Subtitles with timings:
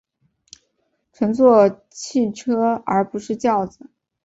[1.13, 3.91] 乘坐汽车而不是轿子